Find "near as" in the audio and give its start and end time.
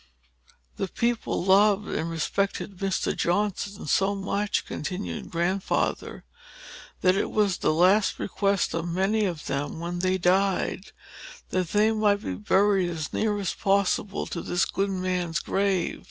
13.13-13.53